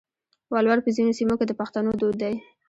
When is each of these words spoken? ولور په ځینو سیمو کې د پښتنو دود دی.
ولور 0.53 0.77
په 0.83 0.89
ځینو 0.95 1.11
سیمو 1.19 1.35
کې 1.39 1.45
د 1.47 1.51
پښتنو 1.59 1.91
دود 1.99 2.15
دی. 2.21 2.35